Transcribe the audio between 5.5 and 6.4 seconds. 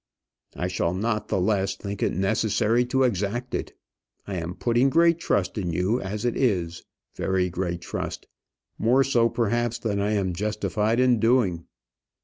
in you as it